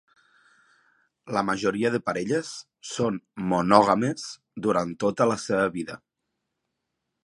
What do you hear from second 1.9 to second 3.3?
de parelles són